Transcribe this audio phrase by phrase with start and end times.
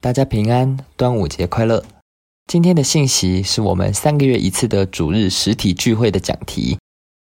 [0.00, 1.84] 大家平安，端午节快乐！
[2.46, 6.78] 今天的信息是我们三个月一次的主日实体聚会的讲题。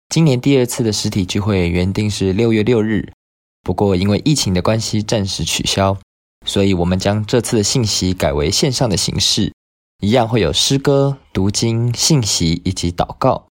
[0.09, 3.13] 今年第二次的实体聚会原定是六月六日，
[3.61, 5.97] 不过因为疫情的关系暂时取消，
[6.45, 9.53] 所以我们将这次的信息改为线上的形式，
[10.01, 13.47] 一样会有诗歌、读经、信息以及祷告。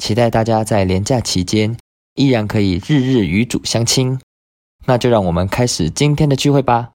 [0.00, 1.76] 期待大家在连假期间
[2.14, 4.20] 依然可以日日与主相亲。
[4.84, 6.92] 那就让我们开始今天的聚会吧。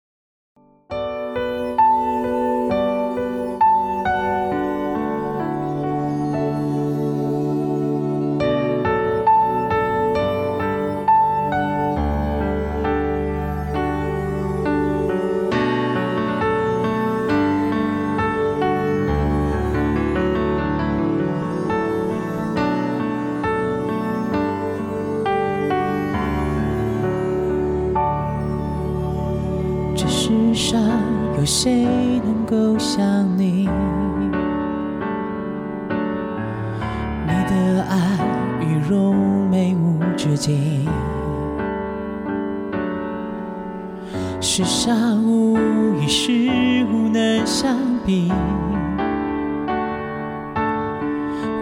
[47.52, 48.31] 相比，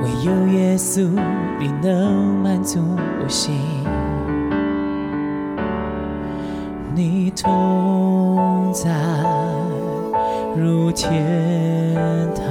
[0.04, 1.10] 唯有耶稣，
[1.60, 2.80] 你能满足
[3.20, 3.56] 我心。
[6.94, 8.92] 你同在，
[10.56, 11.96] 如天
[12.36, 12.46] 堂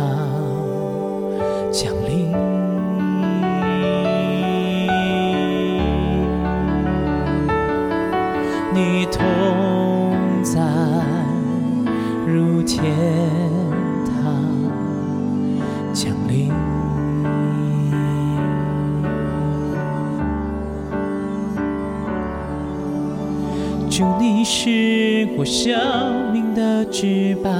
[24.50, 27.50] 是我生命的至宝。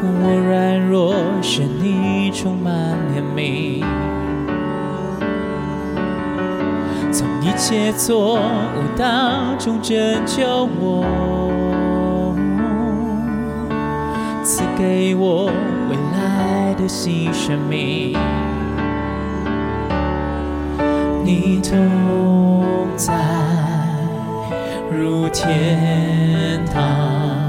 [0.00, 2.72] 我软弱时，你充满
[3.12, 3.84] 怜悯，
[7.10, 11.04] 从一切错误当中拯救我，
[14.44, 15.46] 赐给我
[15.90, 18.16] 未来的新生命。
[21.24, 21.76] 你同
[22.96, 23.14] 在，
[24.98, 27.47] 如天堂。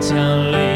[0.00, 0.73] 降临。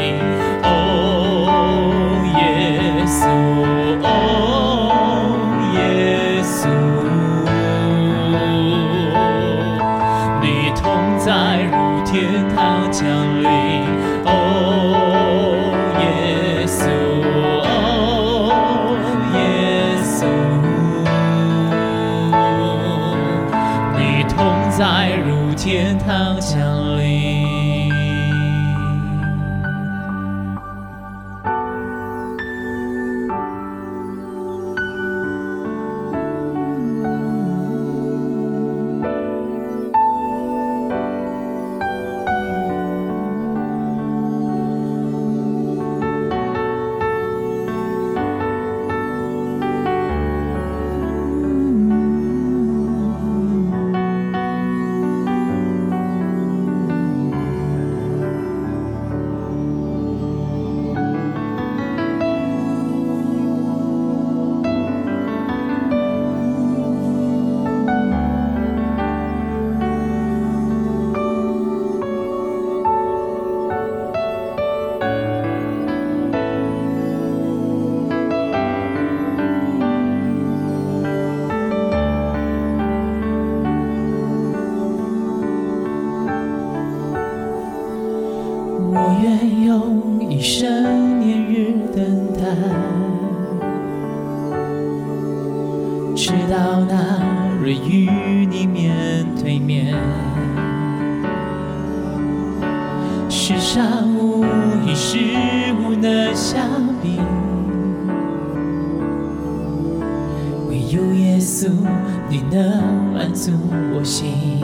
[114.09, 114.58] 心。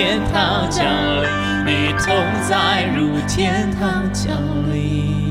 [0.00, 0.86] 天堂降
[1.24, 2.14] 临，你同
[2.48, 4.32] 在如天堂降
[4.72, 5.27] 临。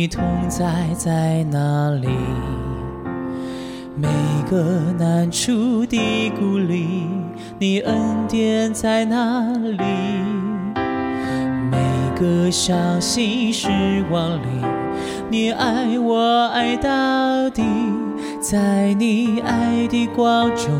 [0.00, 2.06] 你同在在哪里？
[3.96, 4.06] 每
[4.48, 7.04] 个难处低谷里，
[7.58, 9.82] 你恩典在哪里？
[11.68, 11.80] 每
[12.16, 13.68] 个伤心失
[14.08, 14.46] 望里，
[15.28, 17.64] 你爱我爱到底，
[18.40, 20.70] 在你爱的光中，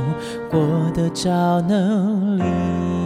[0.48, 0.60] 过
[0.94, 2.97] 得着能力。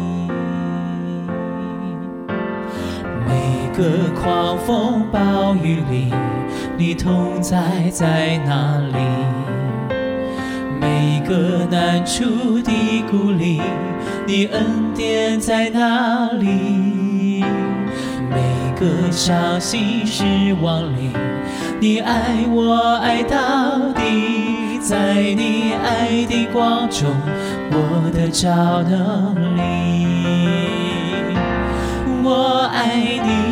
[3.72, 6.12] 个狂风暴雨里，
[6.76, 8.98] 你同在在哪里？
[10.78, 13.62] 每个难处低谷里，
[14.26, 17.42] 你恩典在哪里？
[18.28, 18.42] 每
[18.78, 21.10] 个伤心失望里，
[21.80, 27.08] 你爱我爱到底，在你爱的光中，
[27.70, 28.50] 我的着
[28.82, 29.62] 能力。
[32.24, 33.51] 我爱你，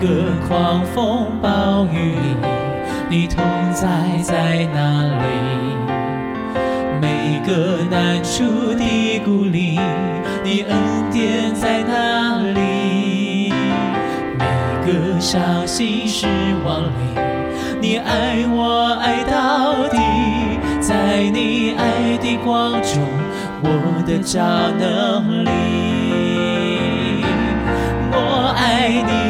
[0.00, 2.34] 个狂风暴雨里，
[3.10, 3.86] 你同在
[4.22, 5.20] 在哪里？
[7.02, 9.78] 每个难处低谷里，
[10.42, 10.74] 你恩
[11.12, 13.52] 典在哪里？
[14.38, 14.46] 每
[14.86, 16.26] 个伤心失
[16.64, 16.88] 望里，
[17.78, 19.98] 你爱我爱到底，
[20.80, 23.06] 在你爱的光中，
[23.62, 24.40] 我的超
[24.78, 25.50] 能力。
[28.12, 28.16] 我
[28.56, 29.29] 爱你，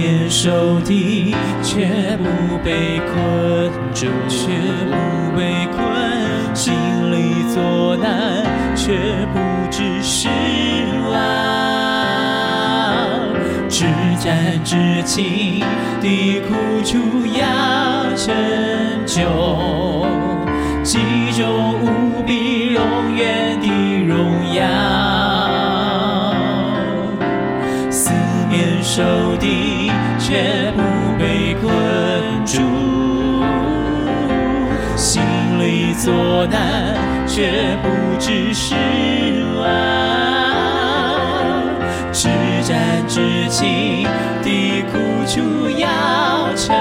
[0.00, 4.48] 面受敌，却不被困住；却
[4.86, 4.96] 不
[5.36, 5.78] 被困，
[6.54, 6.72] 心
[7.12, 8.42] 里作难，
[8.74, 8.96] 却
[9.34, 9.38] 不
[9.70, 10.28] 致失
[11.10, 11.12] 望。
[13.68, 13.84] 至
[14.18, 15.60] 战至轻
[16.00, 16.96] 的苦楚
[17.38, 17.44] 要
[18.16, 18.34] 成
[19.04, 19.20] 就，
[20.82, 20.98] 极
[21.32, 21.69] 重
[36.02, 38.74] 所难却不致失
[39.58, 39.62] 望。
[42.10, 42.30] 至
[42.62, 44.08] 战至情
[44.42, 45.86] 的苦楚要
[46.56, 46.74] 成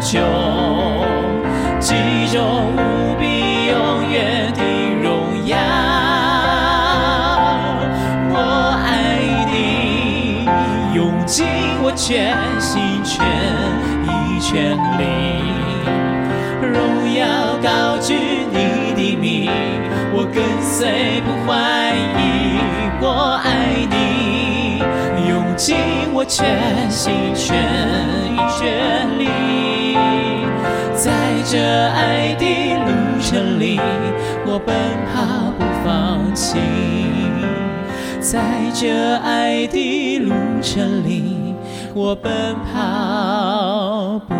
[0.00, 0.18] 就，
[1.78, 1.92] 极
[2.32, 4.62] 重无比永远的
[5.02, 5.58] 荣耀。
[8.30, 8.34] 我
[8.86, 8.88] 爱
[9.52, 10.48] 你，
[10.94, 11.44] 用尽
[11.82, 12.34] 我全
[20.76, 22.60] 最不怀疑。
[23.00, 23.48] 我爱
[23.90, 23.94] 你。
[25.26, 25.74] 用尽
[26.12, 27.56] 我全心全
[28.30, 29.26] 意全力，
[30.94, 31.10] 在
[31.46, 31.58] 这
[31.94, 32.44] 爱的
[32.84, 32.88] 路
[33.22, 33.80] 程里，
[34.44, 34.76] 我奔
[35.12, 36.58] 跑不放弃。
[38.20, 38.38] 在
[38.74, 41.54] 这爱的路程里，
[41.94, 44.34] 我奔跑不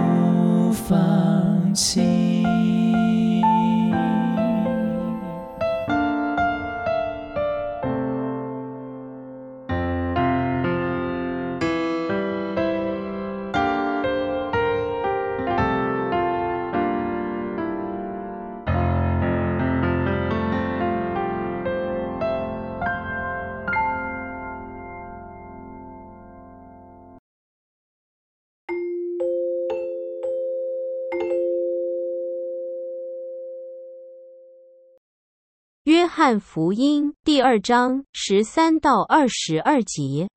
[36.19, 40.31] 翰福音第二章十三到二十二节，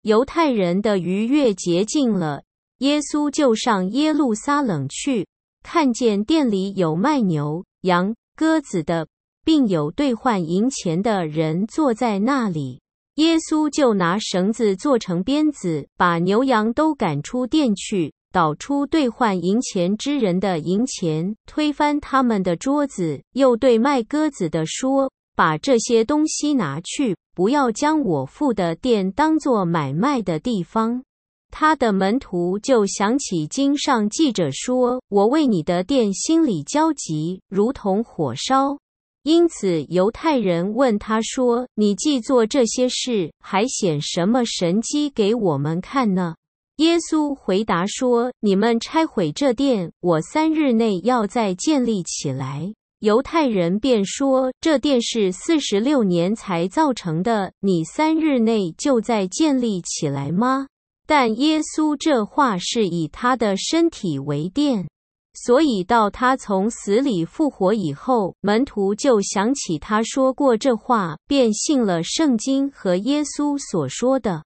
[0.00, 2.44] 犹太人的逾越节近了，
[2.78, 5.28] 耶稣就上耶路撒冷去，
[5.62, 9.06] 看见店里有卖牛羊鸽子的，
[9.44, 12.80] 并有兑换银钱的人坐在那里，
[13.16, 18.14] 耶稣就拿绳子做成鞭子，把牛羊都赶出店去。
[18.36, 31.02] 找出兑换银钱之人的银钱，推翻他们的桌子，又对卖鸽子的说：“把这些东西拿去，不要将我父的店当作买卖的地方。”
[31.50, 38.76] 他的门徒就想起经上记着说：“我为你的店心里焦急，如同火烧。”
[39.24, 46.34] 因此犹太人问他说：“你既做这些事，还显什么神迹给我们看呢？”
[46.76, 60.66] 耶稣回答说：“你们拆毁这殿，我三日内要再建立起来。”犹太人便说：“这殿是四十六年才造成的，你三日内就再建立起来吗？”
[61.08, 64.86] 但耶稣这话是以他的身体为殿，
[65.32, 74.42] 所以到他从死里复活以后，门徒就想起他说过这话，便信了圣经和耶稣所说的。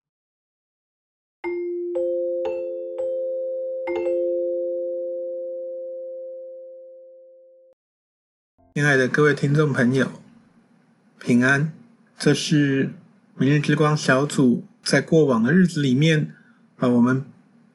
[8.73, 10.13] 亲爱的各位听众朋友，
[11.19, 11.73] 平安！
[12.17, 12.95] 这是
[13.37, 16.33] 明日之光小组在过往的日子里面，
[16.77, 17.25] 啊，我们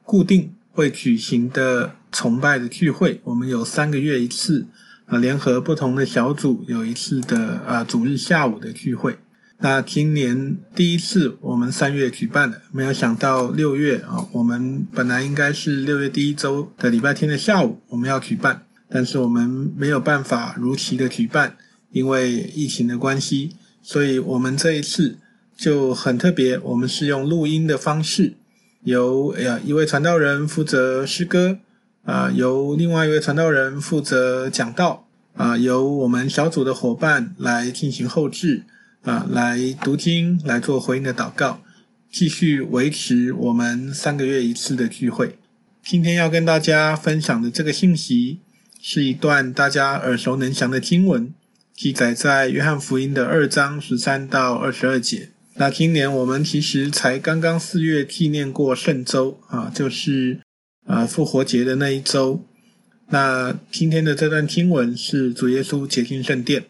[0.02, 3.20] 固定会举行的崇拜的聚会。
[3.24, 4.68] 我们有三个月一次，
[5.04, 9.18] 啊，联合不同的小组有一次的啊主日下午的聚会。
[9.58, 18.62] 那今年第一次我们三月举办的，没有想到六月啊，我们本来应该是六月第一周的礼拜天的下午我们要举办。
[18.88, 21.56] 但是我们没有办法如期的举办，
[21.90, 25.18] 因为疫情的关系，所以我们这一次
[25.56, 28.34] 就很特别，我们是用录音的方式，
[28.82, 31.58] 由呃一位传道人负责诗歌，
[32.04, 38.62] 啊、由另外一位传道人负责讲道，啊、由我们小组的伙伴来进行后置，
[39.02, 41.60] 啊、来读经，来做回应的祷告，
[42.10, 45.38] 继续维持我们三个月一次的聚会。
[45.82, 48.40] 今天要跟大家分享的这个信息，
[48.88, 51.34] 是一段大家耳熟能详的经文。
[51.74, 55.30] 记载在约翰福音的二章十三到二十二节。
[55.56, 60.38] 那今年我们其实才刚刚四月纪念过圣周啊，就是
[60.86, 62.46] 啊复活节的那一周。
[63.08, 66.66] 那今天的这段经文是主耶稣洁净圣殿。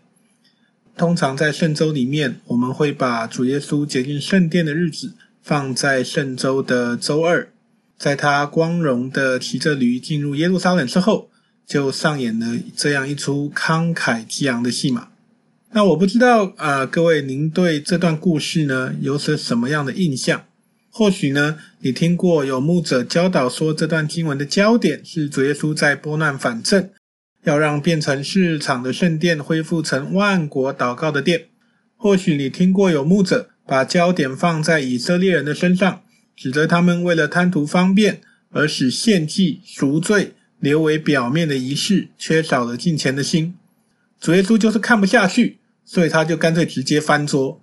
[0.97, 7.51] 通常在圣周里面，我们会把主耶稣洁净圣殿的日子放在圣周的周二，
[7.99, 11.29] 在他光荣的骑着驴进入耶路撒冷之后。
[11.67, 15.09] 就上演了这样一出慷慨激昂的戏码。
[15.73, 20.45] 那我不知道啊、各位您对这段故事呢有着什么样的印象？
[20.91, 26.89] 或许呢，你听过有牧者教导说，这段经文的焦点是主耶稣在拨乱反正，
[27.45, 31.49] 要让变成市场的圣殿恢复成万国祷告的殿。
[31.97, 36.01] 或许你听过有牧者把焦点放在以色列人的身上，
[36.35, 40.33] 指责他们为了贪图方便而使献祭赎罪。
[40.61, 43.55] 留为表面的仪式，缺少了敬虔的心。
[44.21, 47.61] 主耶稣就是看不下去，所以他就干脆直接翻桌。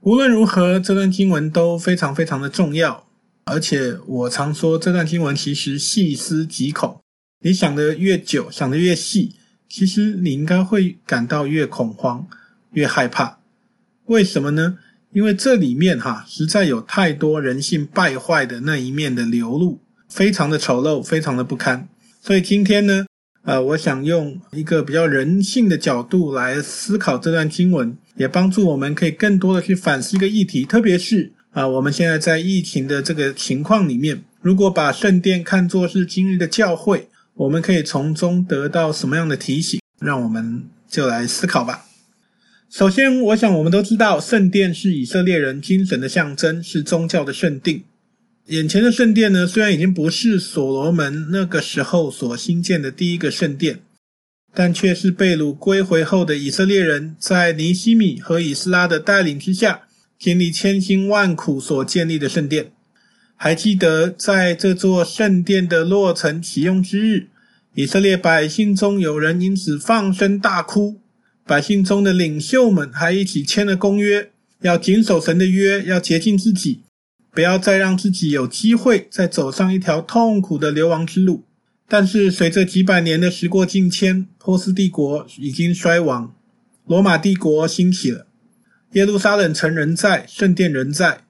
[0.00, 3.06] 无论如何，这段经文都非常非常的重要。
[3.44, 7.00] 而且我常说，这段经文其实细思极恐。
[7.44, 9.34] 你想得越久，想得越细，
[9.68, 12.26] 其实你应该会感到越恐慌、
[12.72, 13.38] 越害怕。
[14.06, 14.78] 为什么呢？
[15.12, 21.88] 因为这里面哈，实在有太多人性败坏的那一面的流露，非常的丑陋，非常的不堪。
[22.24, 23.04] 所以今天呢，
[23.42, 30.64] 呃，我想用一个比较人性的角度来思考这段经文，也帮助我们可以更多的去反思一个议题。
[30.64, 39.80] 特别是啊，我们现在在疫情的这个情况里面，如果把圣殿看作是今日的教会，我们可以从中得到什么样的提醒？
[39.98, 41.86] 让我们就来思考吧。
[42.70, 47.82] 首先，我想我们都知道，圣殿是以色列人精神的象征，是宗教的圣地。
[48.46, 53.80] 眼前的圣殿呢，虽然已经不是所罗门那个时候所兴建的第一个圣殿，
[54.52, 59.82] 但却是被掳归回后的以色列人在尼希米和以斯拉的带领之下，
[60.18, 62.72] 经历千辛万苦所建立的圣殿。
[63.36, 67.28] 还记得在这座圣殿的落成启用之日，
[67.74, 71.00] 以色列百姓中有人因此放声大哭，
[71.46, 74.30] 百姓中的领袖们还一起签了公约，
[74.62, 76.82] 要谨守神的约，要洁净自己。
[77.34, 81.44] 不要再让自己有机会再走上一条痛苦的流亡之路。
[81.88, 86.34] 但是，随着几百年的时过境迁，波斯帝国已经衰亡，
[86.86, 88.26] 罗马帝国兴起了。
[88.92, 91.24] 耶路撒冷城仍在，圣殿仍在，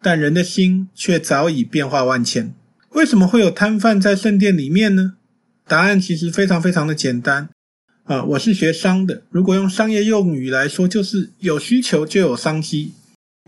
[0.00, 2.54] 但人的心却早已变化万千。
[2.90, 5.14] 为什么会有摊贩在圣殿里面呢？
[5.66, 7.48] 答案其实非常非常的简单
[8.04, 8.22] 啊！
[8.24, 12.92] 我是学商的，如果用商业用语来说，就是有需求就有商机，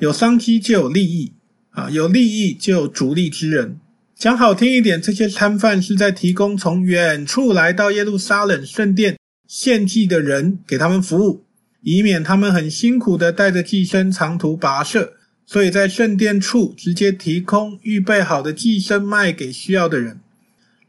[0.00, 1.32] 有商机就有利益。
[1.76, 3.78] 啊，有利益就有逐利之人。
[4.14, 11.44] 讲好听一点，这些摊贩是在提供从远处来到耶路撒冷圣殿献祭的人给他们服务，
[11.82, 15.12] 以免他们很辛苦的带着祭牲长途跋涉，
[15.44, 20.18] 所以在圣殿处直接提供预备好的祭牲卖给需要的人，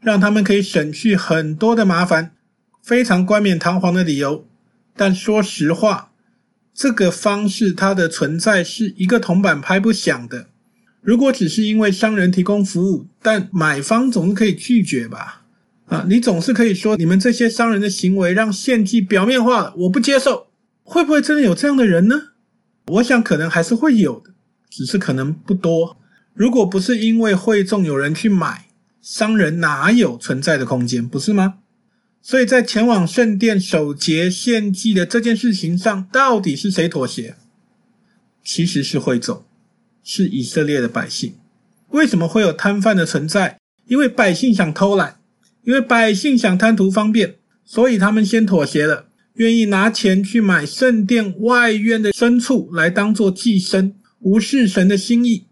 [0.00, 2.30] 让他们可以省去很多的麻烦，
[2.82, 4.46] 非常冠冕堂皇的理由。
[4.96, 6.12] 但说实话，
[6.74, 10.46] 这个方式它的存在是一个铜板拍不响的。
[11.08, 15.46] 如果只是因为商人提供服务，但买方总是可以拒绝吧？
[15.86, 20.48] 啊，你总是可以说你们这些商人的行为让献祭表面化了，我不接受。
[20.82, 22.32] 会不会真的有这样的人呢？
[22.88, 24.32] 我想可能还是会有的，
[24.68, 25.96] 只是可能不多。
[26.34, 28.66] 如果不是因为会众有人去买，
[29.00, 31.54] 商人哪有存在的空间，不是吗？
[32.20, 37.36] 所以在前往圣殿守节献祭的这件事情上，到底是谁妥协？
[38.44, 39.44] 其实是会众。
[40.02, 41.34] 是以色列的百姓，
[41.88, 43.58] 为什么会有摊贩的存在？
[43.86, 45.18] 因为百姓想偷懒，
[45.64, 55.46] 因为百姓想贪图方便，所以他们先妥协了，愿意拿钱去买圣殿外院的牲畜来当做祭牲，无视神的心意，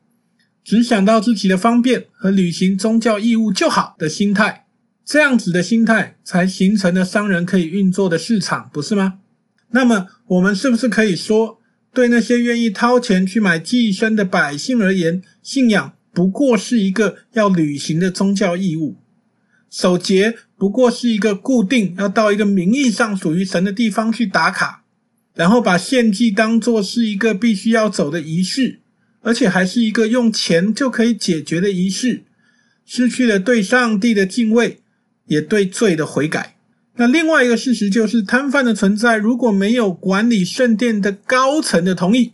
[0.63, 4.67] 只想到自己的方便和履行宗教义务就好的心态，
[5.05, 9.21] 这样子的心态才形成了商人可以运作的市场，不是吗？
[9.71, 11.59] 那么我们是不是可以说，
[11.97, 18.97] 对那些愿意掏钱去买祭牲的百姓而言，信仰不过是一个要履行的宗教义务；
[19.71, 24.83] 守节不过是一个固定要到一个名义上属于神的地方去打卡，
[25.33, 28.81] 然后把献祭当作是一个必须要走的仪式，
[29.23, 32.25] 而且还是一个用钱就可以解决的仪式，
[32.85, 34.81] 失去了对上帝的敬畏，
[35.29, 36.56] 也对罪的悔改。
[36.99, 42.33] 那另外一个事实就是，摊贩的存在如果没有管理圣殿的高层的同意，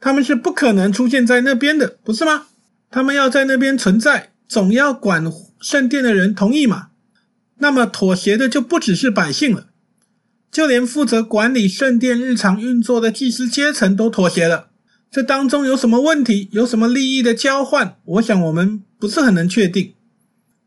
[0.00, 2.46] 他们是不可能出现在那边的，不是吗？
[2.90, 5.24] 他们要在那边存在，总要管
[5.60, 6.88] 圣殿的人同意嘛。
[7.58, 9.68] 那么妥协的就不只是百姓了，
[10.52, 14.68] 就连负责管理圣殿日常运作的祭司阶层都妥协了。
[15.10, 16.48] 这当中有什么问题？
[16.52, 17.96] 有什么利益的交换？
[18.04, 19.94] 我想我们不是很能确定。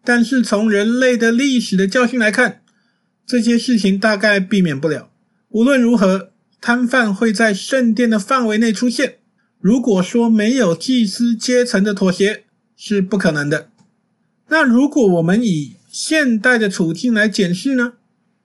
[0.04, 2.59] 但是从人类的历史的教训来看，
[3.30, 5.12] 这些事情大概避免不了。
[5.50, 9.18] 无论如何，摊贩会在圣殿的范围内出现。
[9.60, 13.70] 如果说没有祭司阶层的妥协，是不可能的。
[14.48, 17.94] 那如果我们以现代的处境来检视呢？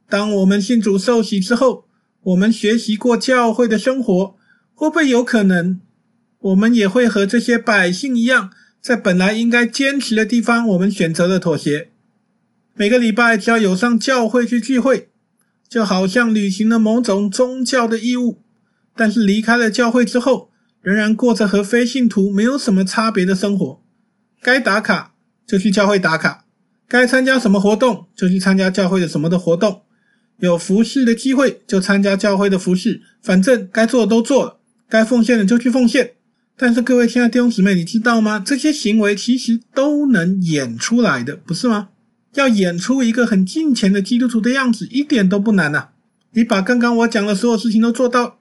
[0.07, 1.87] 当我们信主受洗之后，
[2.25, 4.37] 我们学习过教会的生活，
[4.75, 5.81] 会不会有可能？
[6.41, 8.51] 我们也会和这些百姓一样，
[8.83, 11.89] 在本来应该坚持的地方，我们选择了妥协。
[12.77, 15.09] 每个礼拜只要有上教会去聚会，
[15.69, 18.41] 就好像履行了某种宗教的义务。
[18.97, 20.51] 但是离开了教会之后，
[20.83, 23.81] 仍然过着和非信徒没有什么差别的生活。
[24.43, 25.15] 该打卡
[25.47, 26.45] 就去教会打卡，
[26.89, 29.83] 该参加什么活动就去参加教会的什么的活动，
[30.39, 34.59] 有服侍的机会就参加教会的服侍，反正该做的都做了，
[34.89, 36.15] 该奉献的就去奉献。
[36.57, 38.39] 但是各位亲爱的弟兄姊妹，你知道吗？
[38.45, 41.91] 这些行为其实都能演出来的，不是吗？
[42.35, 45.89] 要演出一个很敬虔的基督徒的样子，一点都不难呐。
[46.33, 48.39] 你把刚刚我讲的所有事情都做到，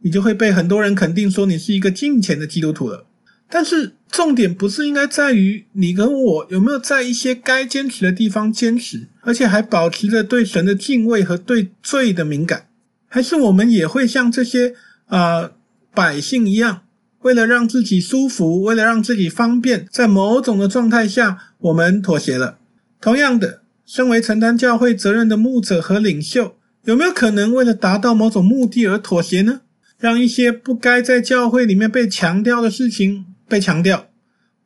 [0.00, 3.06] 你就会被很多人肯定说你是一个敬虔的基督徒了。
[3.48, 12.66] 但是重点不是应该在于你跟我有没有在一些该坚持的地方坚持，而且还保持着对神的敬畏和对罪的敏感，
[13.06, 14.74] 还是我们也会像这些
[15.06, 15.52] 啊、
[15.94, 16.82] 百姓一样？
[17.20, 22.58] 为了让自己舒服，为了让自己方便，在某种的状态下，我们妥协了。
[23.06, 29.60] 同样的，身为承担教会责任的牧者和领袖，有没有可能为了达到某种目的而妥协呢？
[29.96, 34.08] 让一些不该在教会里面被强调的事情被强调，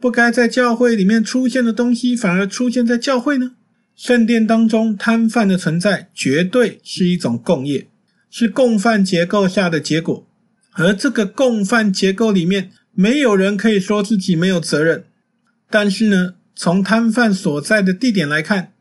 [0.00, 3.57] 不该在教会里面出现的东西反而出现在教会呢？
[3.94, 7.88] 圣殿当中摊贩的存在，绝对是一种共业，
[8.31, 10.26] 是共犯结构下的结果。
[10.72, 15.05] 而这个共犯结构里面，没有人可以说自己没有责任。
[15.68, 18.75] 但是呢，从摊贩所在的地点来看，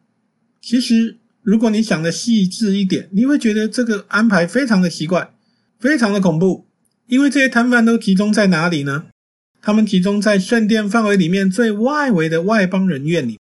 [0.62, 5.32] 其实如果你想的细致一点，你会觉得这个安排非常的奇怪，
[5.80, 6.68] 非常的恐怖。
[7.08, 9.06] 因为这些摊贩都集中在哪里呢？
[9.62, 13.40] 他们集中在圣殿范围里面最外围的外邦人院里。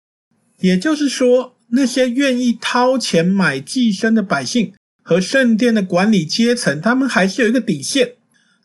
[0.61, 4.73] 也就是说，那些愿意掏钱买寄生的百姓
[5.03, 8.13] 和圣殿的管理阶层，他们还是有一个底线。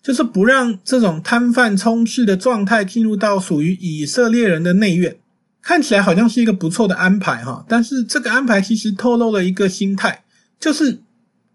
[0.03, 5.17] 就是不让这种摊贩充斥的状态进入到属于以色列人的内院，
[5.63, 10.23] 看起来好像是一个不错的安排哈，但是这个安排其实透露了一个心态，
[10.59, 10.99] 就是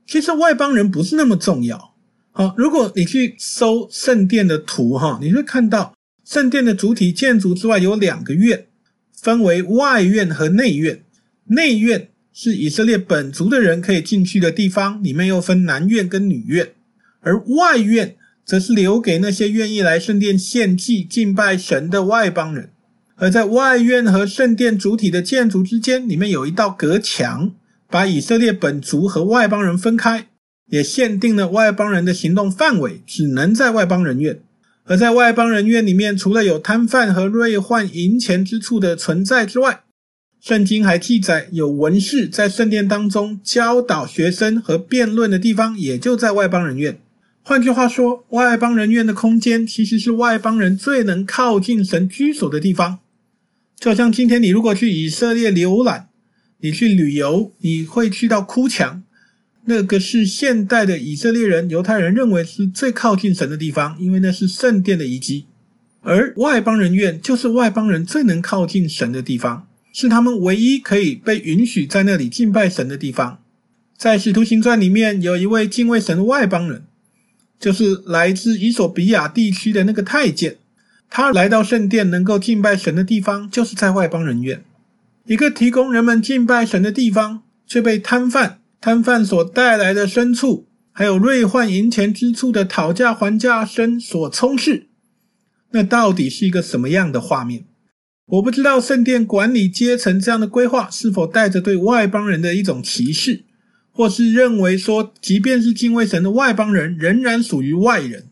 [0.06, 1.94] 其实外邦人不是那么重要。
[2.32, 5.94] 好，如果你去搜圣殿的图哈，你会看到
[6.24, 8.66] 圣殿的主体建筑之外有两个院，
[9.14, 11.02] 分为外院和内院。
[11.44, 16.72] 内院是以色列本族的人可以进去的地方，里面又分男院跟女院，
[17.20, 18.16] 而外院。
[18.48, 22.70] 则是留给那些愿意来圣殿献祭、敬拜神的外邦人。
[23.20, 27.52] 而在外院和圣殿主体的建筑之间，里面有一道隔墙，
[27.90, 30.28] 把以色列本族和外邦人分开，
[30.70, 34.40] 也限定了外邦人的行动范围，只能在外邦人院。
[34.84, 39.80] 而在外邦人院里面，除了有摊贩和兑换银钱之处的存在之外，
[40.40, 47.00] 圣经还记载有文士在圣殿当中教导学生和辩论的地方，也就在外邦人院。
[47.42, 53.00] 换句话说，外邦人院的空间其实是外邦人最能靠近神居所的地方。
[53.78, 56.08] 就像今天你如果去以色列浏览，
[56.58, 59.02] 你去旅游，你会去到哭墙，
[59.66, 65.46] 那个是现代的以色列人、犹太人认为是最靠近神的地方，因为那是圣殿的遗迹。
[66.00, 73.40] 而外邦人院就是外邦人最能靠近神的地方，是他们唯一可以被允许在那里敬拜神的地方。
[73.96, 76.84] 在使徒行传里面，有一位敬畏神的外邦人。
[77.60, 80.58] 就是来自伊索比亚地区的那个太监，
[81.10, 84.62] 他来到圣殿能够敬拜神的地方，就是在外邦人院，
[85.24, 94.86] 一个提供人们敬拜神的地方，却被摊贩、摊贩所带来的牲畜，还有兑换银钱之处的讨价还价声所充斥。
[95.70, 97.64] 那到底是一个什么样的画面？
[98.26, 103.44] 我不知道圣殿管理阶层这样的规划是否带着对外邦人的一种歧视。
[103.90, 108.27] 或是认为说，即便是敬畏神的外邦人，仍然属于外人，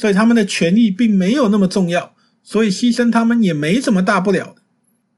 [0.00, 4.62] 所以他们的权利并没有那么重要，所以牺牲他们也没什么大不了的。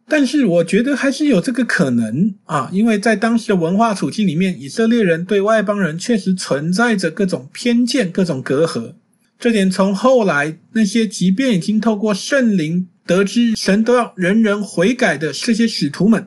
[0.08, 8.94] 但是我觉得还是有这个可能啊，因为在当时的文化处境里面，以色列人对外邦人确实存在着各种偏见、各种隔阂。
[9.38, 16.26] 这点从后来那些即便已经透过圣灵得知神都要人人悔改的这些使徒们，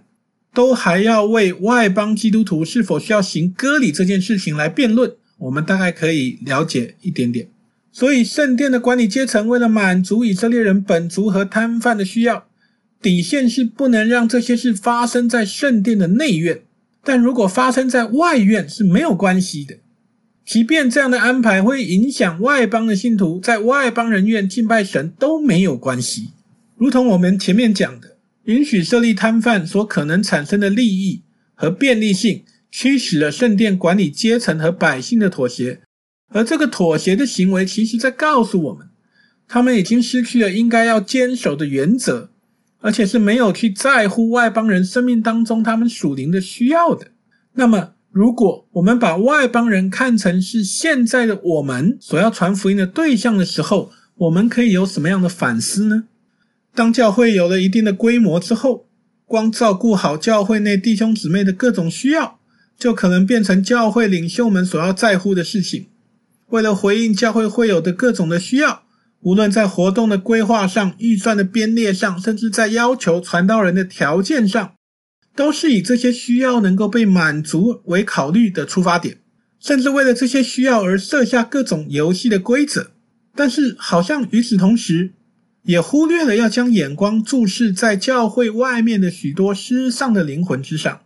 [0.54, 7.50] 都还要为外邦基督徒是否需要行割礼这件事情来辩论，我们大概可以了解一点点。
[7.98, 12.46] 所以圣殿的管理阶层为了满足以色列人本族和摊贩的需要。
[13.02, 16.60] 底线是不能让这些事发生在圣殿的内院，
[17.06, 19.78] 但如果发生在外院是没有关系的。
[20.46, 26.32] 即便这样的安排会影响外邦的信徒在外邦人院敬拜神都没有关系。
[26.76, 31.22] 如同我们前面讲的，允许设立摊贩所可能产生的利益
[31.54, 35.80] 和便利性，驱使了圣殿管理阶层和百姓的妥协，
[36.30, 38.88] 而这个妥协的行为，其实在告诉我们，
[39.48, 42.30] 他们已经失去了应该要坚守的原则。
[42.82, 47.08] 而且是没有去在乎外邦人生命当中他们属灵的需要的。
[47.54, 56.04] 那么，如果我们把外邦人看成是现在的我们所要传福音的对象的时候，我们可以有什么样的反思呢？
[56.76, 58.86] 当教会有了一定的规模之后，
[59.26, 62.40] 光照顾好教会内弟兄姊妹的各种需要，
[62.78, 65.88] 就可能变成教会领袖们所要在乎的事情。
[66.56, 68.84] 为了回应教会会有的各种的需要。
[69.20, 74.74] 无论在活动的规划上、预算的编列上，甚至在要求传道人的条件上，
[75.36, 79.18] 都是以这些需要能够被满足为考虑的出发点，
[79.60, 82.92] 甚至为了这些需要而设下各种游戏的规则。
[83.36, 85.12] 但是，好像与此同时，
[85.64, 91.02] 也忽略了要将眼光注视在教会外面的许多失丧的灵魂之上。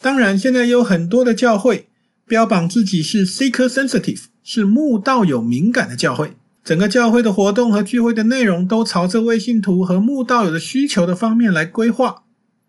[0.00, 1.88] 当然，现在有很多的教会
[2.26, 6.36] 标榜自己是 seeker sensitive，是慕道友敏感的教会。
[6.64, 12.22] 整个教会的活动和聚会的内容都朝着为信徒和慕道友的需求的方面来规划，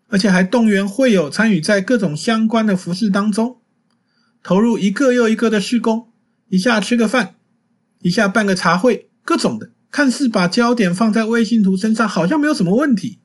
[0.08, 3.58] 而且还动员会友参与在各种相关的服事当中，
[4.42, 6.08] 投入一个又一个的施工，
[6.48, 7.36] 一下吃个饭，
[8.00, 13.20] 一下办个茶会，各种的，看似把焦点放在为信徒身上，好像没有什么问题。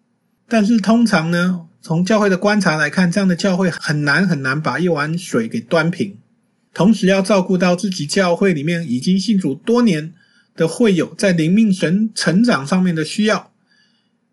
[0.48, 6.18] 但是通常呢，从教会的观察来看，这样的教会很难很难把一碗水给端平，
[6.74, 10.14] 同时要照顾到自己教会里面已经信主多年。
[10.56, 13.54] 的会友在灵命神成长上面的需要，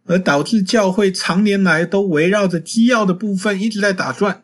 [0.06, 4.42] 而导致教会常年来都围绕着基要的部分一直在打转，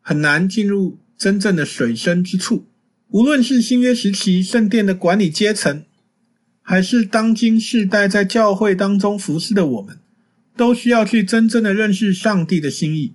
[0.00, 2.66] 很难进入真正的水深之处。
[3.08, 5.82] 无论是新约时期圣殿的管理阶层，
[6.62, 9.98] 还是当今世代在教会当中服侍的我们，
[10.58, 13.14] 都需要去真正的认识上帝的心意，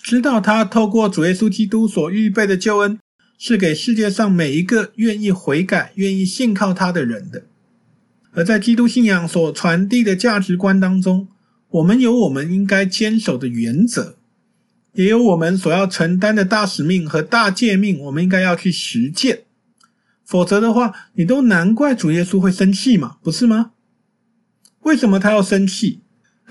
[0.00, 3.00] 知道他透过主耶稣基督所预备的救恩。
[3.36, 7.42] 是给世界上每一个愿意悔改、愿意信靠他的人的。
[8.32, 11.26] 而在基督信仰所传递的价值观当中，
[11.68, 14.14] 我们有我们应该坚守的原则，
[14.92, 19.42] 也有我们所要承担的大使命和大诫命，我们应该要去实践。
[20.24, 23.72] 否则的话，你都难怪主耶稣会生气嘛，不是吗？
[24.82, 26.03] 为什么他要生气？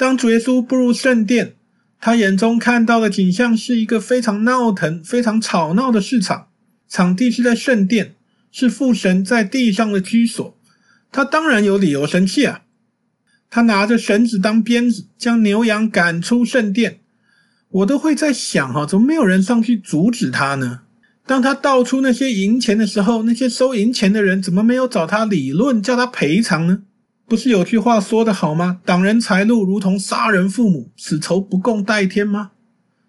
[0.04, 1.54] 当主耶稣步入圣殿，
[2.02, 6.48] 他眼中看到的景象是一个非常闹腾、非常吵闹的市场。
[6.90, 8.14] 场地是在圣殿，
[8.52, 10.58] 是父神在地上的居所，
[11.10, 12.64] 他当然有理由生气啊！
[13.50, 17.00] 他拿着绳子当鞭子，将牛羊赶出圣殿，
[17.70, 20.82] 我都会在想哈，怎么没有人上去阻止他呢？
[21.26, 26.84] 当他倒出那些银钱的时候，那些收银钱的人怎么没有找他理论，叫他赔偿呢？
[27.28, 28.80] 不是有句话说得好吗？
[28.86, 32.52] 挡人财路如同杀人父母，此仇不共戴天吗？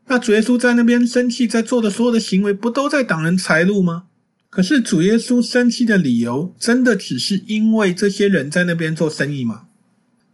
[0.07, 4.05] 那主耶稣在那边生气，在做的所有的行为，不都在挡人财路吗？
[4.49, 9.63] 可是主耶稣生气的理由，真的只是因为这些人在那边做生意吗？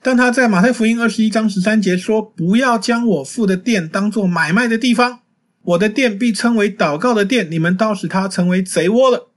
[0.03, 5.21] 当他在马太福音二十一章十三节说：“不要将我父的店当作买卖的地方，
[5.63, 9.31] 我的店必称为祷告的店，你们倒使它成为贼窝了。”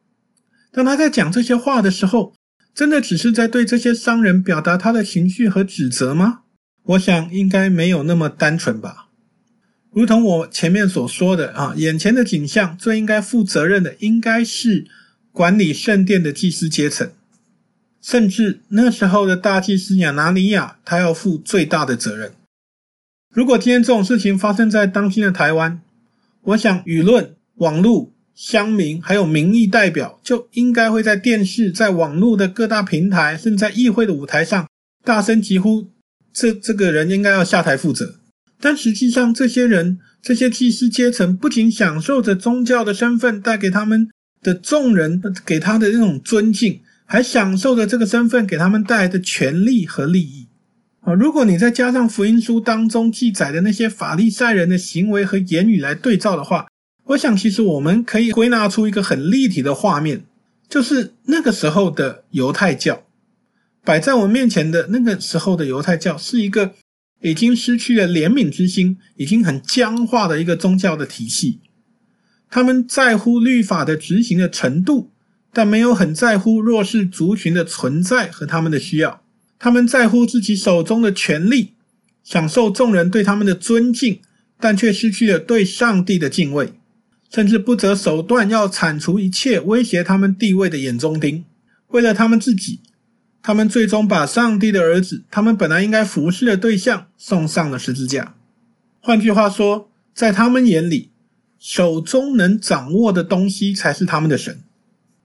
[0.73, 2.33] 当他在讲这些话的时候，
[2.73, 6.41] 真的只是在对这些商人表达他的情绪和指责吗？
[6.83, 9.09] 我想应该没有那么单纯吧。
[9.91, 14.87] 如同我前面所说的啊，眼前的景象最应该负责任的，应该是
[15.31, 17.11] 管理圣殿的祭司阶层，
[18.01, 22.33] 甚至那时候的大祭司亚拿尼亚，他要负最大的责任。
[23.29, 25.81] 如果今天这种事情发生在当今的台湾，
[26.41, 34.67] 我想舆论、网络、乡民还有民意代表，就应该会在电视、在网络的各大平台，甚至在议会的舞台上，
[35.03, 35.87] 大声疾呼：
[36.33, 38.15] 这这个人应该要下台负责。
[38.59, 44.09] 但实际上，这些人、这些祭司阶层不仅享受着宗教的身份带给他们
[44.41, 50.47] 的众人给他的那种尊敬，还享受着这个身份给他们带来的权利和利益。
[51.01, 56.65] 啊，如果你再加上福音书当中记载的那些法利赛人的行为和言语来对照的话，
[57.07, 60.25] 我想其实我们可以归纳出一个很立体的画面，
[60.69, 63.03] 就是那个时候的犹太教，
[63.83, 66.73] 摆在我们面前的那个时候的犹太教是一个
[67.21, 71.59] 已经失去了怜悯之心、已经很僵化的一个宗教的体系。
[72.49, 75.11] 他们在乎律法的执行的程度，
[75.51, 79.21] 但没有很在乎弱势族群的存在和他们的需要。
[79.59, 81.73] 他们在乎自己手中的权力，
[82.23, 84.19] 享受众人对他们的尊敬，
[84.59, 86.73] 但却失去了对上帝的敬畏，
[87.33, 91.45] 甚至不择手段要铲除一切威胁他们地位的眼中钉。
[91.87, 92.81] 为了他们自己，
[93.41, 98.35] 他们最终把上帝的儿子，他们本来应该服侍的对象，送上了十字架。
[98.99, 101.09] 换句话说，在他们眼里，
[101.57, 104.61] 手中能掌握的东西才是他们的神。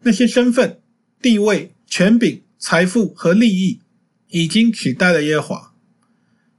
[0.02, 0.78] 那些身份、
[1.20, 3.80] 地位、权柄、财富和利益。
[4.30, 5.72] 已经取代了耶和华。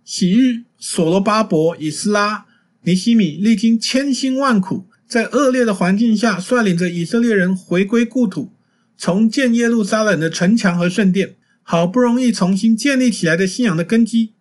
[0.04, 2.48] 昔日所罗巴伯、以斯拉、
[2.82, 8.54] 尼希米历经千辛万苦，在恶劣的环境下，率领着以色列人回归故土，
[8.96, 14.34] 重建耶路撒冷的城墙和圣殿，好不容易重新建立起来的信仰的根基，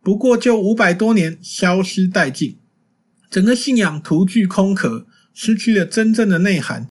[0.00, 2.58] 不过就五百多年消失殆尽，
[3.28, 6.86] 整个信仰徒具空壳，失去了真正的内涵。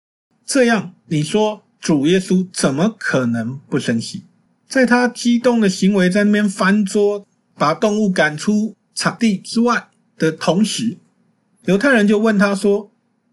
[0.44, 4.24] 这样，你说主耶稣怎么可能不生气？
[4.66, 10.96] 在他激动的行为在那边翻桌，把动物赶出场地之外的同时，
[11.66, 12.90] 犹太人就问他说：“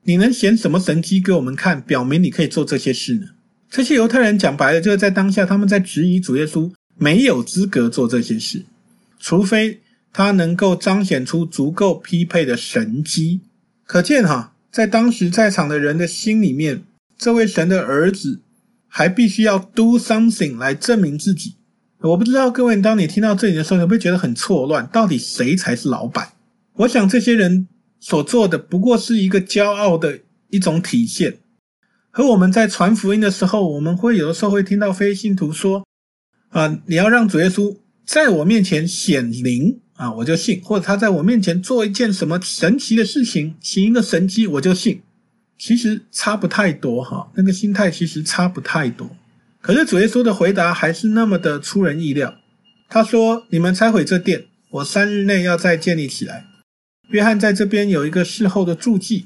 [0.10, 3.28] 你能显什么神迹给我们看，表明你可以做这些事呢？”
[3.70, 8.66] 这些犹太人讲白了，就是在当下他们在质疑主耶稣没有资格做这些事，
[9.20, 13.42] 除非他能够彰显出足够匹配的神迹。
[13.86, 16.82] 可见哈，在当时在场的人的心里面，
[17.16, 18.40] 这位神的儿子。
[18.92, 21.54] 还必须要 do something 来证明自己。
[22.00, 24.88] 我不知道各位，当你听到这里的时候，你会不会觉得很错乱？
[24.88, 26.30] 到底谁才是老板？
[26.74, 27.68] 我想这些人
[28.00, 31.40] 所做的不过是一个骄傲的一种体现。
[32.12, 35.86] 和我们在传福音的时候，我们会有的时候会听到非信徒说
[36.50, 45.02] ：“啊，你要让主耶稣在我面前显灵啊，我就信；或者他在我面前做一件什么神奇的事情，行一个神迹，我就信。”
[45.60, 49.10] 其实差不太多哈，那个心态其实差不太多。
[49.62, 52.34] 可是主耶稣的回答还是那么的出人意料。
[52.88, 56.46] 他说：“你们拆毁这殿，我三日内要再建立起来。”
[57.10, 59.26] 约翰在这边有一个事后的注记，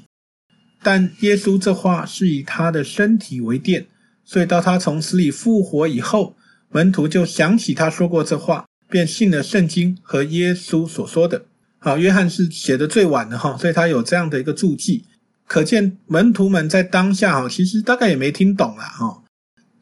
[0.82, 3.86] 但耶稣这话是以他的身体为殿，
[4.24, 6.34] 所以到他从死里复活以后，
[6.70, 11.44] 门徒就想起他说过这话，便信了圣经和耶稣所说的。
[11.78, 15.04] 好，约翰是写的最晚的哈，所以他有这样的一个注记。
[15.46, 19.22] 可见门徒们在当下哈，其实大概也没听懂了哈。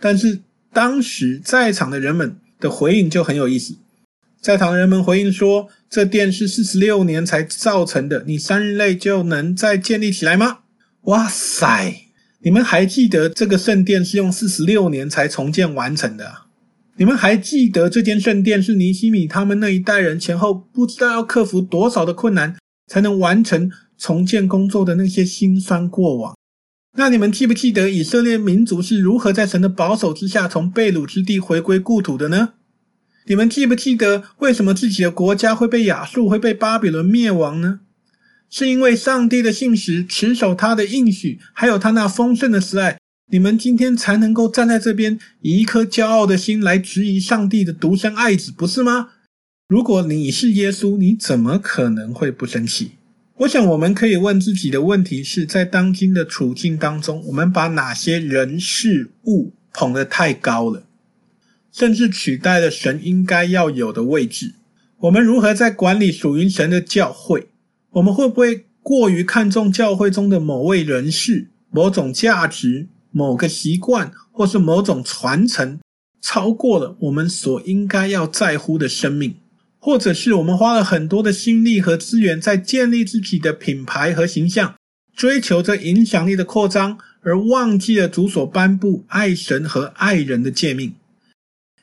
[0.00, 0.40] 但是
[0.72, 3.76] 当时在场的人们的回应就很有意思，
[4.42, 10.58] 在场的人们回应说：“这殿是四十六年才造成的，你三日内就能再建立起来吗？”
[11.02, 12.08] 哇塞！
[12.40, 16.32] 你们还记得这个圣殿是用四十六年才重建完成的？
[16.96, 22.56] 你们还记得这间圣殿是尼西米他们那一代人前后不知道要克服多少的困难
[22.88, 23.70] 才能完成？
[23.98, 26.36] 重建工作的那些辛酸过往，
[26.96, 32.54] 那你们记不记得以色列民族是如何在神的保守之下从被掳之地回归故土的呢？
[33.26, 37.80] 你们记不记得为什么自己的国家会被亚述、会被巴比伦灭亡呢？
[38.50, 42.98] 是因为上帝的信实、持守他的应许，还有他那丰盛的慈爱，
[43.30, 49.10] 你们今天才能够站在这边，以一颗骄傲的心来质疑上帝的独生爱子，不是吗？
[49.68, 52.90] 如果你是耶稣，你怎么可能会不生气？
[53.38, 60.84] 我想，我们可以问自己的问题是，在当今的处境当中，我们把哪些人事物捧得太高了，
[61.72, 64.54] 甚至取代了神应该要有的位置？
[65.00, 67.48] 我们如何在管理属于神的教会？
[67.92, 75.80] 我们会不会过于看重教会中的某位人士、某种价值、某个习惯，或是某种传承，
[76.20, 79.36] 超过了我们所应该要在乎的生命？
[79.78, 84.76] 或者是我们花了很多的心力和资源在建立自己的品牌和形象，
[85.16, 90.94] 追求着影响力的扩张，而忘记了主所颁布爱神和爱人的诫命。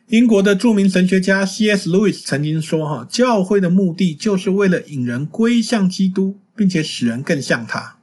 [0.09, 1.87] 英国的著名神学家 C.S.
[1.87, 7.97] Lewis 曾经说：“哈，教会的目的就是为了引人归向基督，并且使人更像他。”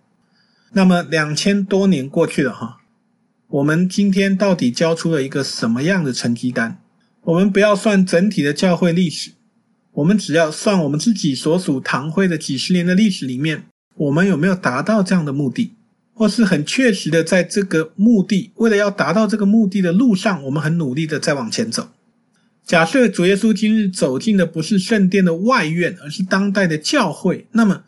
[0.74, 2.76] 那么两千多年过去了，哈，
[3.48, 6.80] 我们今天到底交出了一个什么样的成绩单？
[7.24, 9.32] 我们不要算整体的教会历史。
[9.94, 13.64] 我们只要算我们自己所属堂会的几十年的历史里面，
[13.96, 15.72] 我们有没有达到这样的目的？
[16.14, 21.88] 或是很确实的在这个目的，为了要达到这个目的的路上，我们很努力的在往前走。
[22.66, 27.84] 假设主耶稣今日走进的不是圣殿的外院，而是当代的教会，那么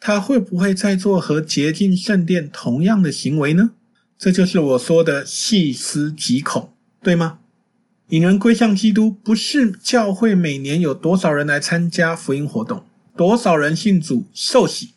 [0.00, 3.72] 他会不会在做和洁净圣殿同样的行为呢？
[4.18, 7.40] 这就是我说的细思极恐，对吗？
[8.08, 14.92] 引人归向基督，不是教会每年有多少人来参加福音活动，多少人信主受洗，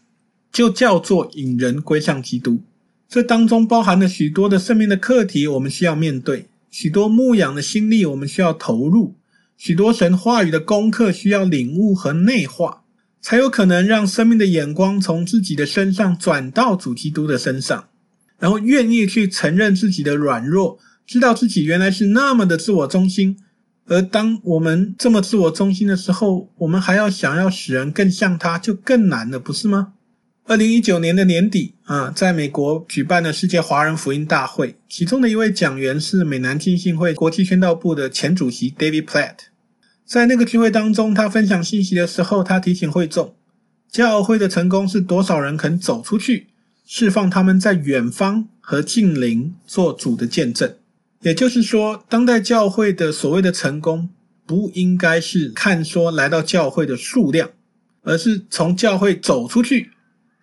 [0.49, 2.61] 就叫做引人归向基督。
[3.09, 6.45] 这当中包含了许多的生命的课题，我们需要面对。
[6.70, 9.15] 许多牧养的心力，我们需要投入；
[9.57, 12.84] 许多神话语的功课，需要领悟和内化，
[13.22, 17.89] 才有可能让生命的眼光从自己的身上转到主基督的身上，
[18.38, 23.38] 然后愿意去承认自己的软弱，知道自己原来是那么的自我中心。
[23.88, 29.93] 而当我们这么自我中心的时候，我们还要想要使人更像他，就更难了，不是吗？
[30.49, 39.35] 二零一九年的年底啊，在美国举办了世界华人福音大会，其中的一位讲员是美南浸信会国际宣道部的前主席 David Platt。
[40.07, 43.35] 在那个聚会当中，他分享信息的时候，他提醒会众，
[43.91, 46.47] 教会的成功是多少人肯走出去，
[46.83, 50.73] 释放他们在远方和近邻做主的见证。
[51.21, 54.09] 也就是说，当代教会的所谓的成功，
[54.47, 57.51] 不应该是看说来到教会的数量，
[58.01, 59.91] 而是从教会走出去。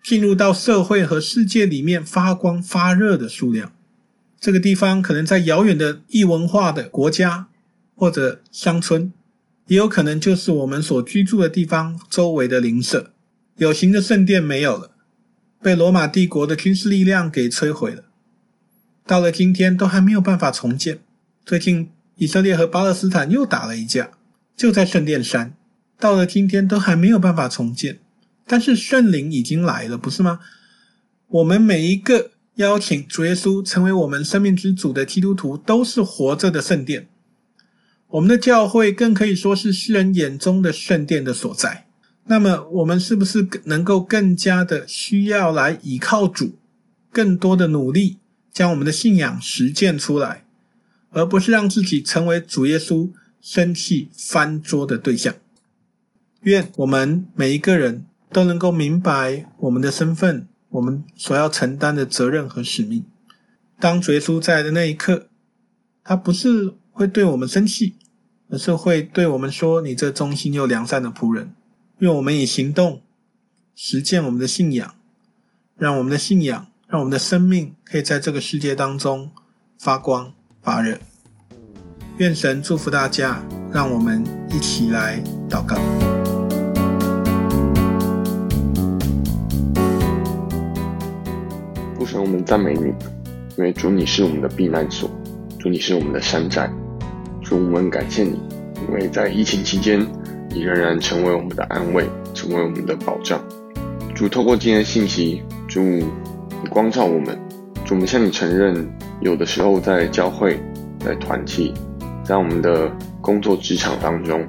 [0.07, 3.73] 进入到社会和世界里面发光发热的数量，
[4.39, 7.47] 这个地方可能在遥远的异文化的国家
[7.93, 9.11] 或者乡村，
[9.65, 13.11] 也有可能就是我们所居住的地方周围的邻舍。
[13.57, 14.91] 有形的圣殿没有了，
[15.61, 18.05] 被罗马帝国的军事力量给摧毁了，
[19.05, 20.99] 到了今天都还没有办法重建。
[21.45, 24.11] 最近以色列和巴勒斯坦又打了一架，
[24.55, 25.53] 就在圣殿山，
[25.99, 27.99] 到了今天都还没有办法重建。
[28.47, 30.39] 但是圣灵已经来了，不是吗？
[31.27, 37.09] 我们每一个邀请主耶稣成为我们生命之主的基督徒，都是活着的圣殿。
[38.07, 41.85] 我们的教会更可以说是世人眼中的圣殿的所在。
[42.27, 46.55] 那么，我们是不是能够更加的需要来倚靠主，
[47.11, 48.17] 更多的努力
[48.53, 50.45] 将我们的信仰实践出来，
[51.11, 53.09] 而不是让自己成为主耶稣
[53.41, 55.35] 生气翻桌的对象？
[56.41, 58.05] 愿我们每一个人。
[58.31, 63.05] 都能够明白我们的身份，我们所要承担的责任和使命。
[63.79, 65.27] 当耶稣在的那一刻，
[66.03, 67.95] 他不是会对我们生气，
[68.49, 71.53] 而是会对我们说：“你这忠心又良善的仆人。”
[71.99, 73.01] 愿我们以行动
[73.75, 74.95] 实践我们的信仰，
[75.75, 79.31] 让我们的信仰，让我们的生命可以在这个世界当中
[79.79, 80.99] 发光发热。
[82.17, 86.36] 愿神祝福大家，让我们一起来祷告。
[92.07, 92.85] 神我们赞美你，
[93.57, 95.09] 因为主你是我们的避难所，
[95.59, 96.71] 主你是我们的山寨，
[97.41, 98.39] 主我们感谢你，
[98.87, 99.99] 因为在疫情期间，
[100.49, 103.41] 你仍然成为我们的安慰，成为我们的保障。
[104.15, 106.05] 主透过今天的信息，主你
[106.69, 107.37] 光照我们，
[107.83, 108.87] 主我们向你承认，
[109.19, 110.57] 有的时候在教会、
[110.99, 111.73] 在团体、
[112.23, 112.89] 在我们的
[113.19, 114.47] 工作职场当中，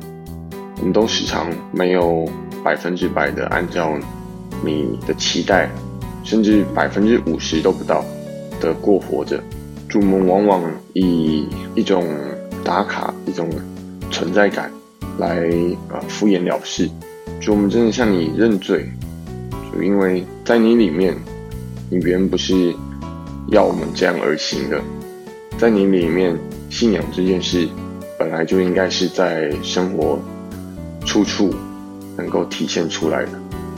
[0.79, 2.25] 我们都时常没有
[2.63, 3.99] 百分之百的按照
[4.65, 5.69] 你的期待。
[6.29, 8.05] 甚至百分之五十都不到
[8.61, 9.43] 的过活着，
[9.89, 10.63] 主，我们往往
[10.93, 12.05] 以一种
[12.63, 13.49] 打卡、一种
[14.11, 14.71] 存在感
[15.17, 15.49] 来
[15.89, 16.87] 呃敷衍了事。
[17.41, 18.87] 主，我们真的向你认罪，
[19.73, 21.17] 主，因为在你里面，
[21.89, 22.75] 你原不是
[23.47, 24.79] 要我们这样而行的，
[25.57, 27.67] 在你里面，信仰这件事
[28.19, 30.19] 本来就应该是在生活
[31.07, 31.55] 处处
[32.19, 33.31] 能够体现出来的。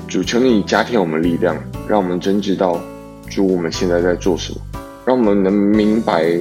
[0.09, 1.57] 主，求你加添我们力量。
[1.91, 2.81] 让我们真知道，
[3.29, 4.61] 主我们现在在做什么，
[5.05, 6.39] 让我们能明白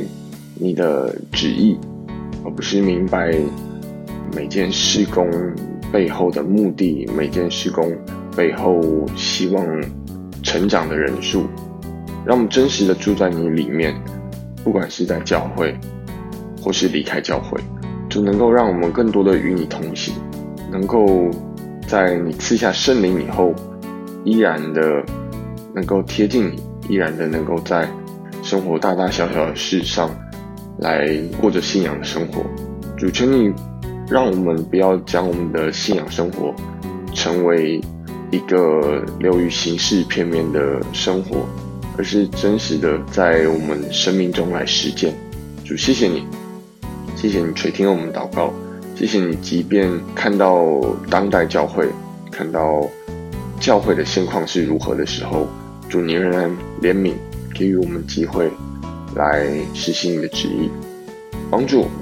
[0.54, 1.76] 你的旨意，
[2.46, 3.36] 而不是明白
[4.36, 5.28] 每件事工
[5.92, 7.92] 背后的目的，每件事工
[8.38, 8.80] 背后
[9.16, 9.66] 希望
[10.44, 11.48] 成长的人数。
[12.24, 14.00] 让我们真实的住在你里面，
[14.64, 15.76] 不管是在教会，
[16.62, 17.60] 或是离开教会，
[18.08, 20.14] 就能够让我们更多的与你同行，
[20.72, 21.28] 能够
[21.88, 23.52] 在你赐下圣灵以后，
[24.24, 25.04] 依然的。
[25.80, 27.90] 能够贴近你，依然的能够在
[28.44, 30.10] 生活大大小小的事上
[30.80, 31.08] 来
[31.40, 32.44] 过着信仰的生活。
[32.98, 33.50] 主，求你
[34.10, 36.54] 让我们不要将我们的信仰生活
[37.14, 37.80] 成为
[38.30, 41.46] 一个流于形式片面的生活，
[41.98, 45.14] 而是真实的在我们生命中来实践。
[45.64, 46.26] 主，谢谢你，
[47.16, 48.52] 谢谢你垂听我们祷告，
[48.98, 50.62] 谢谢你，即便看到
[51.10, 51.88] 当代教会，
[52.30, 52.86] 看到
[53.62, 55.48] 教会的现况是如何的时候。
[55.90, 56.50] 主，你仍然
[56.82, 57.14] 怜悯，
[57.54, 58.50] 给予我们机会
[59.16, 60.70] 来实行你的旨意，
[61.50, 61.94] 帮助我们。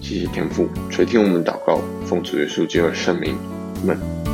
[0.00, 3.36] 谢谢天父垂听我们祷告，奉主耶稣基督的圣名，
[3.84, 4.31] 们。